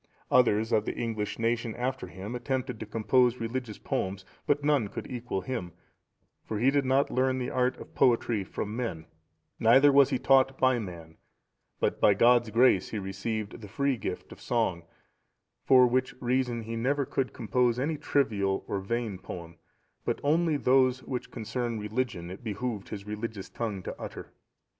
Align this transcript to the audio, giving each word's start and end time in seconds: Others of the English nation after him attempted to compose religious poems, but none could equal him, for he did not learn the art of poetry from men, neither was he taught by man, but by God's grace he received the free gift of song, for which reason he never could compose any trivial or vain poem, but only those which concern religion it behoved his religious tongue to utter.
Others 0.31 0.71
of 0.71 0.85
the 0.85 0.95
English 0.95 1.37
nation 1.37 1.75
after 1.75 2.07
him 2.07 2.33
attempted 2.33 2.79
to 2.79 2.87
compose 2.87 3.37
religious 3.37 3.77
poems, 3.77 4.25
but 4.47 4.63
none 4.63 4.87
could 4.87 5.05
equal 5.05 5.41
him, 5.41 5.73
for 6.43 6.57
he 6.57 6.71
did 6.71 6.85
not 6.85 7.11
learn 7.11 7.37
the 7.37 7.51
art 7.51 7.77
of 7.77 7.93
poetry 7.93 8.43
from 8.43 8.75
men, 8.75 9.05
neither 9.59 9.91
was 9.91 10.09
he 10.09 10.17
taught 10.17 10.57
by 10.57 10.79
man, 10.79 11.17
but 11.79 12.01
by 12.01 12.15
God's 12.15 12.49
grace 12.49 12.89
he 12.89 12.97
received 12.97 13.61
the 13.61 13.67
free 13.67 13.95
gift 13.95 14.31
of 14.31 14.41
song, 14.41 14.81
for 15.67 15.85
which 15.85 16.15
reason 16.19 16.63
he 16.63 16.75
never 16.75 17.05
could 17.05 17.31
compose 17.31 17.77
any 17.77 17.95
trivial 17.97 18.65
or 18.67 18.79
vain 18.79 19.19
poem, 19.19 19.59
but 20.03 20.19
only 20.23 20.57
those 20.57 21.03
which 21.03 21.29
concern 21.29 21.79
religion 21.79 22.31
it 22.31 22.43
behoved 22.43 22.89
his 22.89 23.05
religious 23.05 23.51
tongue 23.51 23.83
to 23.83 23.95
utter. 24.01 24.33